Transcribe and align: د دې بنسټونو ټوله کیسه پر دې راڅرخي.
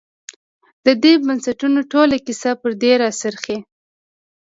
د 0.85 0.87
دې 1.03 1.13
بنسټونو 1.25 1.79
ټوله 1.91 2.17
کیسه 2.25 2.51
پر 2.61 2.71
دې 2.81 2.91
راڅرخي. 3.01 3.57